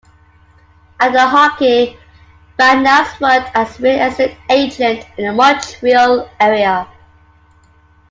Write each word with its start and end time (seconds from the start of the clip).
After 0.99 1.19
hockey, 1.27 1.95
Vadnais 2.57 3.19
worked 3.19 3.55
as 3.55 3.77
a 3.79 3.83
real 3.83 3.99
estate 4.01 4.35
agent 4.49 5.05
in 5.15 5.27
the 5.27 5.31
Montreal 5.31 6.27
area. 6.39 6.87